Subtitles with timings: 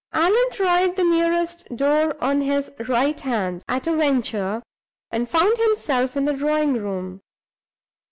[0.13, 4.63] Allan tried the nearest door on his right hand at a venture,
[5.11, 7.21] and found himself in the drawing room.